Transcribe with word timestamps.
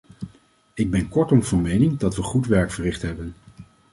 Ik 0.73 0.89
ben 0.91 1.09
kortom 1.09 1.43
van 1.43 1.61
mening 1.61 1.97
dat 1.99 2.15
we 2.15 2.21
goed 2.21 2.47
werk 2.47 2.71
verricht 2.71 3.01
hebben. 3.01 3.35